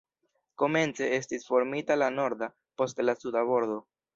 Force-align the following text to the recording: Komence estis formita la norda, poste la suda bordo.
Komence 0.61 1.09
estis 1.17 1.45
formita 1.51 1.99
la 2.03 2.09
norda, 2.17 2.51
poste 2.83 3.07
la 3.09 3.19
suda 3.25 3.45
bordo. 3.53 3.79